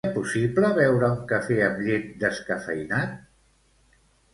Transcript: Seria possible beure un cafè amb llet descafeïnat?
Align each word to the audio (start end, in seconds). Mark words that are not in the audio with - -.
Seria 0.03 0.13
possible 0.13 0.69
beure 0.79 1.11
un 1.17 1.21
cafè 1.33 1.59
amb 1.67 1.85
llet 1.85 2.11
descafeïnat? 2.27 3.17